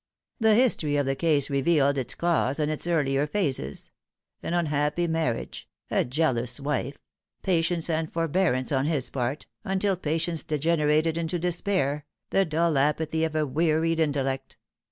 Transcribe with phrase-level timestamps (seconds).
[0.39, 3.91] The history of the case revealed its cause and its earlier phases:
[4.41, 6.97] an unhappy marriage, a jealous wife,
[7.43, 13.35] patienee and forbearance on his part, until patience degenerated into despair, the dull apathy of
[13.35, 14.57] a wearied intellect.